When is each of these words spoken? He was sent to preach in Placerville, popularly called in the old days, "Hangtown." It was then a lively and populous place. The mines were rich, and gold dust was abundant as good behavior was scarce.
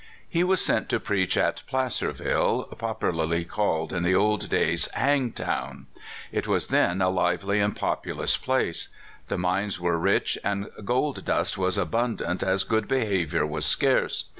He 0.27 0.43
was 0.43 0.65
sent 0.65 0.89
to 0.89 0.99
preach 0.99 1.37
in 1.37 1.53
Placerville, 1.67 2.63
popularly 2.79 3.45
called 3.45 3.93
in 3.93 4.01
the 4.01 4.15
old 4.15 4.49
days, 4.49 4.89
"Hangtown." 4.95 5.85
It 6.31 6.47
was 6.47 6.69
then 6.69 7.03
a 7.03 7.09
lively 7.11 7.59
and 7.59 7.75
populous 7.75 8.35
place. 8.35 8.87
The 9.27 9.37
mines 9.37 9.79
were 9.79 9.99
rich, 9.99 10.39
and 10.43 10.71
gold 10.83 11.23
dust 11.25 11.55
was 11.55 11.77
abundant 11.77 12.41
as 12.41 12.63
good 12.63 12.87
behavior 12.87 13.45
was 13.45 13.67
scarce. 13.67 14.23